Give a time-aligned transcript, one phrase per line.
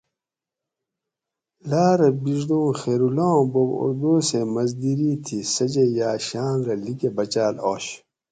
[1.69, 7.55] لارہ بِڛدمو خیرلو آں بوب اڑ دوسیں مزدیری تھی سجہ یا شان رہ لیکہ بچاۤل
[7.71, 7.85] آش